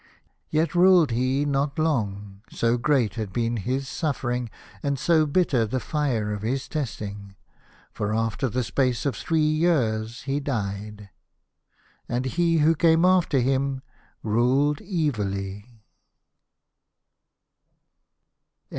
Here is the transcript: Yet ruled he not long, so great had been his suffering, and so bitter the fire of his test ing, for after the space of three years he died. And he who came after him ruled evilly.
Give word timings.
Yet 0.49 0.73
ruled 0.73 1.11
he 1.11 1.45
not 1.45 1.77
long, 1.77 2.41
so 2.49 2.75
great 2.75 3.13
had 3.13 3.31
been 3.31 3.57
his 3.57 3.87
suffering, 3.87 4.49
and 4.81 4.97
so 4.97 5.27
bitter 5.27 5.67
the 5.67 5.79
fire 5.79 6.33
of 6.33 6.41
his 6.41 6.67
test 6.67 7.03
ing, 7.03 7.35
for 7.91 8.11
after 8.11 8.49
the 8.49 8.63
space 8.63 9.05
of 9.05 9.15
three 9.15 9.43
years 9.45 10.23
he 10.23 10.39
died. 10.39 11.11
And 12.09 12.25
he 12.25 12.57
who 12.65 12.73
came 12.73 13.05
after 13.05 13.41
him 13.41 13.83
ruled 14.23 14.81
evilly. 14.81 15.67